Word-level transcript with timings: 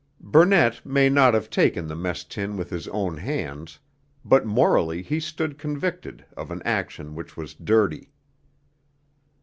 Burnett 0.19 0.83
may 0.83 1.09
not 1.11 1.35
have 1.35 1.51
taken 1.51 1.85
the 1.87 1.95
mess 1.95 2.23
tin 2.23 2.57
with 2.57 2.71
his 2.71 2.87
own 2.87 3.17
hands, 3.17 3.77
but 4.25 4.47
morally 4.47 5.03
he 5.03 5.19
stood 5.19 5.59
convicted 5.59 6.25
of 6.35 6.49
an 6.49 6.63
action 6.65 7.13
which 7.13 7.37
was 7.37 7.53
'dirty.' 7.53 8.09